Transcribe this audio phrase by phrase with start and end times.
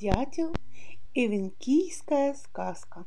[0.00, 0.54] Дятел
[1.12, 3.04] и венкийская сказка.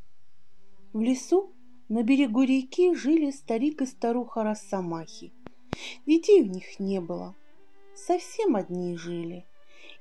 [0.91, 1.53] В лесу
[1.87, 5.31] на берегу реки жили старик и старуха Росомахи.
[6.05, 7.33] Детей у них не было,
[7.96, 9.46] совсем одни жили.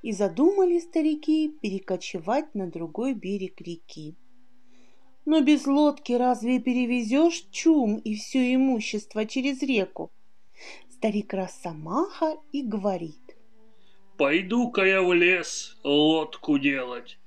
[0.03, 4.17] И задумали старики перекочевать на другой берег реки.
[5.25, 10.11] Но без лодки разве перевезешь чум и все имущество через реку?
[10.89, 13.20] Старик Росомаха и говорит.
[14.21, 17.19] Пойду-ка я в лес лодку делать.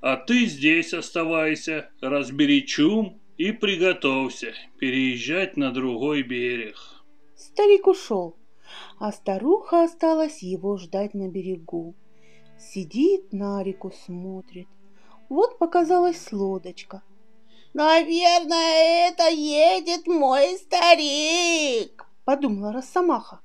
[0.00, 6.78] А ты здесь оставайся, разбери чум и приготовься переезжать на другой берег.
[7.36, 8.38] Старик ушел,
[8.98, 11.94] а старуха осталась его ждать на берегу.
[12.58, 14.68] Сидит на реку, смотрит.
[15.28, 17.02] Вот показалась лодочка.
[17.74, 23.40] «Наверное, это едет мой старик»,— подумала Росомаха.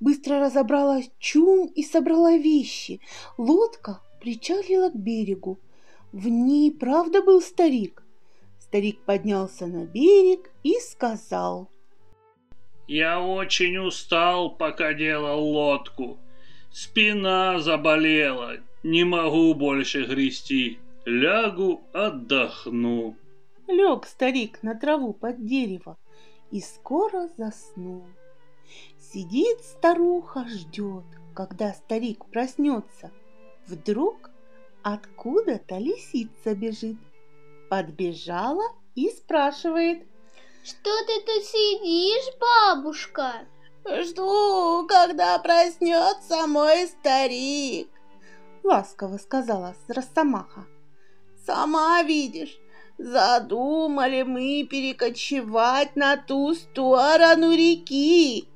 [0.00, 3.00] Быстро разобрала чум и собрала вещи.
[3.38, 5.58] Лодка причалила к берегу.
[6.12, 8.02] В ней правда был старик.
[8.58, 11.68] Старик поднялся на берег и сказал.
[12.86, 16.18] «Я очень устал, пока делал лодку.
[16.72, 20.78] Спина заболела, не могу больше грести.
[21.04, 23.16] Лягу, отдохну».
[23.68, 25.96] Лег старик на траву под дерево
[26.50, 28.04] и скоро заснул.
[28.98, 33.10] Сидит старуха, ждет, когда старик проснется.
[33.66, 34.30] Вдруг
[34.82, 36.96] откуда-то лисица бежит.
[37.68, 38.64] Подбежала
[38.94, 40.06] и спрашивает.
[40.64, 43.46] Что ты тут сидишь, бабушка?
[43.84, 47.88] Жду, когда проснется мой старик.
[48.62, 50.66] Ласково сказала Росомаха.
[51.44, 52.56] Сама видишь,
[52.96, 58.48] задумали мы перекочевать на ту сторону реки.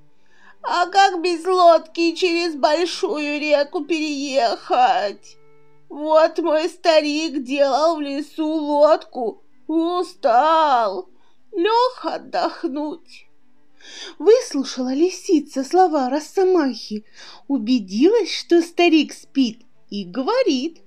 [0.69, 5.37] А как без лодки через большую реку переехать?
[5.89, 11.09] Вот мой старик делал в лесу лодку, устал,
[11.53, 13.29] лег отдохнуть.
[14.19, 17.05] Выслушала лисица слова Росомахи,
[17.47, 20.83] убедилась, что старик спит, и говорит.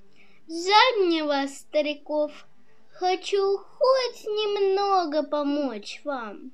[1.26, 2.32] Вас, стариков,
[2.92, 6.52] хочу хоть немного помочь вам.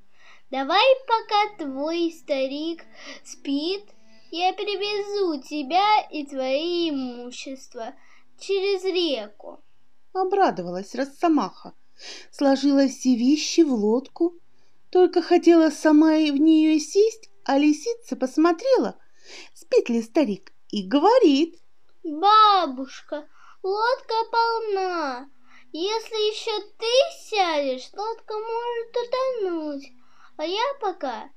[0.58, 2.86] Давай, пока твой старик
[3.26, 3.84] спит,
[4.32, 7.94] я перевезу тебя и твои имущества
[8.40, 9.62] через реку.
[10.14, 11.74] Обрадовалась Росомаха,
[12.32, 14.36] сложила все вещи в лодку,
[14.92, 18.98] только хотела сама и в нее сесть, а лисица посмотрела,
[19.54, 21.60] спит ли старик, и говорит.
[22.02, 23.28] Бабушка,
[23.62, 25.30] лодка полна.
[25.74, 29.92] Если еще ты сядешь, лодка может утонуть
[30.38, 31.30] а я пока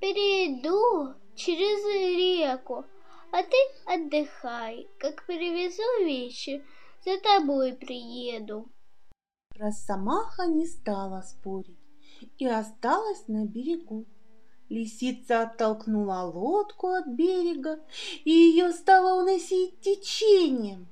[0.00, 1.84] перейду через
[2.16, 2.84] реку,
[3.32, 3.56] а ты
[3.86, 4.88] отдыхай.
[4.98, 6.64] Как перевезу вещи,
[7.04, 8.70] за тобой приеду.
[9.56, 11.78] Росомаха не стала спорить
[12.38, 14.06] и осталась на берегу.
[14.68, 17.80] Лисица оттолкнула лодку от берега,
[18.24, 20.88] и ее стало уносить течением.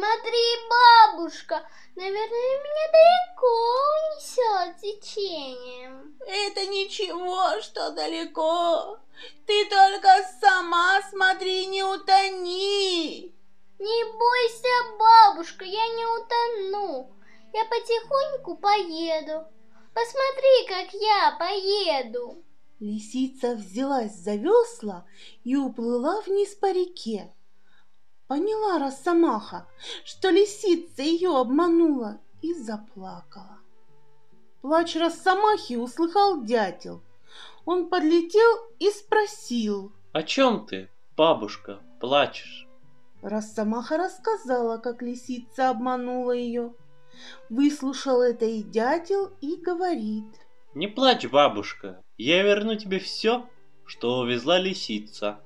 [0.00, 0.40] Смотри,
[0.70, 1.62] бабушка,
[1.94, 3.52] наверное, меня далеко
[4.00, 6.18] унесет течением.
[6.26, 8.98] Это ничего, что далеко.
[9.46, 10.08] Ты только
[10.40, 13.34] сама смотри, не утони.
[13.78, 17.14] Не бойся, бабушка, я не утону.
[17.52, 19.44] Я потихоньку поеду.
[19.92, 22.42] Посмотри, как я поеду.
[22.78, 25.06] Лисица взялась за весла
[25.44, 27.34] и уплыла вниз по реке.
[28.30, 29.66] Поняла Росомаха,
[30.04, 33.58] что лисица ее обманула и заплакала.
[34.62, 37.02] Плач Росомахи услыхал дятел.
[37.64, 39.90] Он подлетел и спросил.
[40.12, 42.68] «О чем ты, бабушка, плачешь?»
[43.20, 46.72] Росомаха рассказала, как лисица обманула ее.
[47.48, 50.36] Выслушал это и дятел и говорит.
[50.74, 53.50] «Не плачь, бабушка, я верну тебе все,
[53.86, 55.40] что увезла лисица».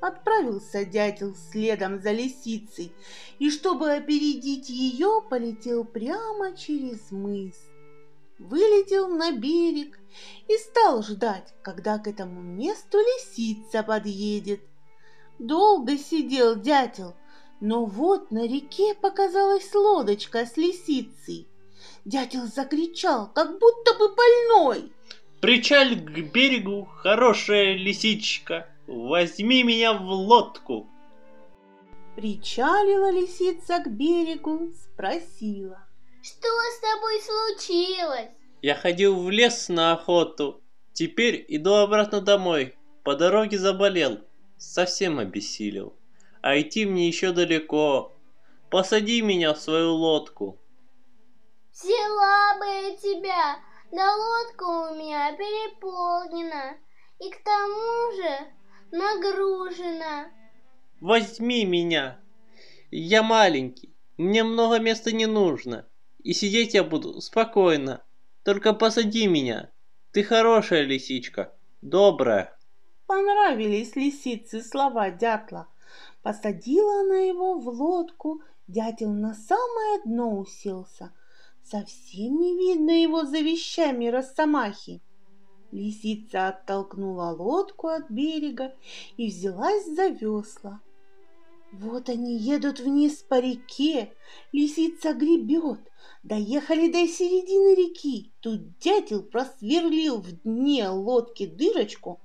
[0.00, 2.92] Отправился дятел следом за лисицей,
[3.40, 7.56] и чтобы опередить ее, полетел прямо через мыс.
[8.38, 9.98] Вылетел на берег
[10.46, 14.60] и стал ждать, когда к этому месту лисица подъедет.
[15.40, 17.16] Долго сидел дятел,
[17.60, 21.48] но вот на реке показалась лодочка с лисицей.
[22.04, 24.92] Дятел закричал, как будто бы больной.
[25.40, 30.88] «Причаль к берегу, хорошая лисичка!» Возьми меня в лодку!»
[32.16, 35.86] Причалила лисица к берегу, спросила.
[36.22, 38.30] «Что с тобой случилось?»
[38.62, 40.62] «Я ходил в лес на охоту.
[40.94, 42.76] Теперь иду обратно домой.
[43.04, 44.20] По дороге заболел.
[44.56, 45.94] Совсем обессилел.
[46.40, 48.12] А идти мне еще далеко.
[48.70, 50.58] посади меня в свою лодку.
[51.72, 53.58] Взяла бы я тебя,
[53.92, 56.76] да лодка у меня переполнена,
[57.20, 58.57] и к тому же
[58.92, 60.30] нагружена.
[61.00, 62.20] Возьми меня.
[62.90, 65.86] Я маленький, мне много места не нужно,
[66.22, 68.02] и сидеть я буду спокойно.
[68.42, 69.70] Только посади меня.
[70.12, 72.56] Ты хорошая лисичка, добрая.
[73.06, 75.68] Понравились лисице слова дятла.
[76.22, 81.12] Посадила она его в лодку, дятел на самое дно уселся.
[81.62, 85.02] Совсем не видно его за вещами росомахи.
[85.70, 88.74] Лисица оттолкнула лодку от берега
[89.16, 90.80] и взялась за весла.
[91.72, 94.14] Вот они едут вниз по реке,
[94.52, 95.80] лисица гребет.
[96.22, 98.32] Доехали до середины реки.
[98.40, 102.20] Тут дятел просверлил в дне лодки дырочку,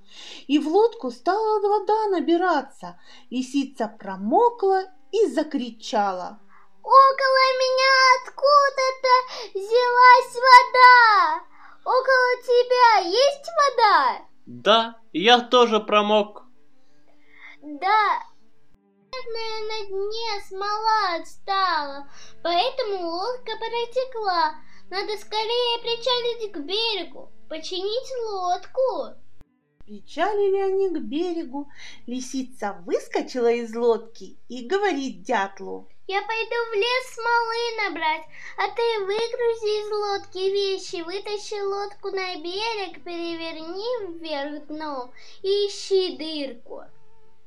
[0.47, 2.99] и в лодку стала вода набираться.
[3.29, 6.39] Лисица промокла и закричала.
[6.81, 7.93] Около меня
[8.23, 11.52] откуда-то взялась вода.
[11.85, 14.27] Около тебя есть вода?
[14.45, 16.43] Да, я тоже промок.
[17.61, 18.19] Да,
[19.13, 22.07] наверное, на дне смола отстала,
[22.41, 24.55] поэтому лодка протекла.
[24.89, 29.17] Надо скорее причалить к берегу, починить лодку.
[29.85, 31.69] Причалили они к берегу,
[32.05, 35.89] лисица выскочила из лодки и говорит дятлу.
[36.05, 38.25] Я пойду в лес смолы набрать,
[38.57, 45.13] а ты выгрузи из лодки вещи, вытащи лодку на берег, переверни вверх дном
[45.43, 46.83] и ищи дырку.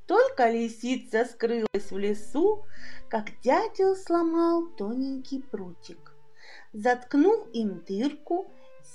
[0.06, 2.64] Только лисица скрылась в лесу,
[3.10, 6.14] как дятел сломал тоненький прутик.
[6.72, 8.50] Заткнул им дырку,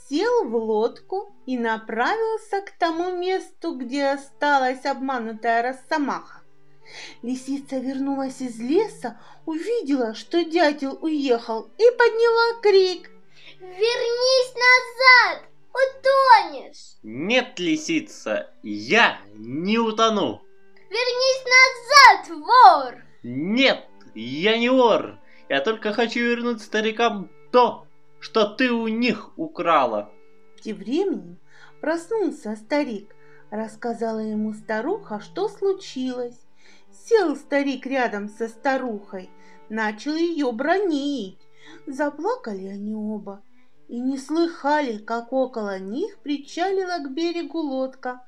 [0.10, 6.41] сел в лодку и направился к тому месту, где осталась обманутая росомаха.
[7.22, 13.10] Лисица вернулась из леса, увидела, что дятел уехал, и подняла крик.
[13.60, 15.44] «Вернись назад!
[15.72, 20.42] Утонешь!» Нет, лисица, я не утону.
[20.90, 23.04] Вернись назад, вор!
[23.24, 25.18] Нет, я не вор.
[25.50, 27.88] Я только хочу вернуть старикам то,
[28.20, 30.12] что ты у них украла.
[30.62, 31.40] Тем временем
[31.82, 33.16] проснулся старик,
[33.50, 36.40] рассказала ему старуха, что случилось.
[37.06, 39.30] Сел старик рядом со старухой,
[39.70, 41.40] начал ее бронить.
[41.88, 43.44] Заплакали они оба
[43.88, 48.22] и не слыхали, как около них причалила к берегу лодка.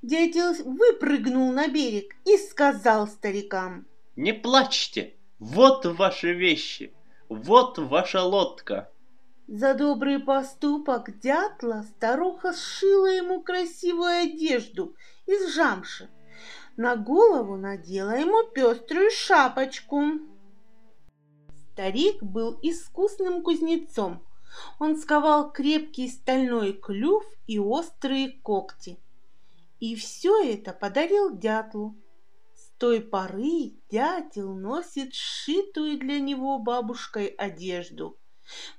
[0.00, 3.86] Дятел выпрыгнул на берег и сказал старикам.
[4.16, 6.94] Не плачьте, вот ваши вещи,
[7.28, 8.90] вот ваша лодка.
[9.48, 14.94] За добрый поступок дятла старуха сшила ему красивую одежду
[15.26, 16.08] из жамши.
[16.76, 20.02] На голову надела ему пеструю шапочку.
[21.72, 24.26] Старик был искусным кузнецом.
[24.78, 28.98] Он сковал крепкий стальной клюв и острые когти.
[29.80, 31.96] И все это подарил дятлу.
[32.54, 38.18] С той поры дятел носит сшитую для него бабушкой одежду,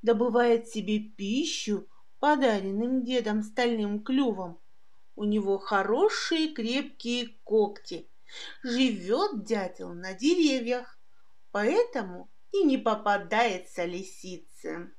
[0.01, 1.87] добывает себе пищу
[2.19, 4.59] подаренным дедом стальным клювом.
[5.15, 8.09] У него хорошие крепкие когти.
[8.63, 10.99] Живет дятел на деревьях,
[11.51, 14.91] поэтому и не попадается лисице.